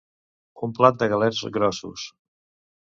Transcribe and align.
Un 0.69 0.73
plat 0.79 0.97
de 1.03 1.11
galets 1.13 1.45
grossos. 1.59 2.11